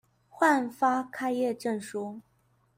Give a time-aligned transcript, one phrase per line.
[0.31, 2.21] 換發開業證書